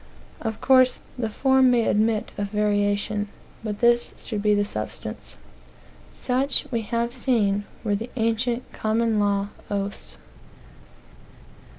[0.41, 3.27] Of course, the form may admit of variation,
[3.63, 5.37] but this should be the substance.
[6.11, 10.17] Such, we have seen, were the ancient common law oaths.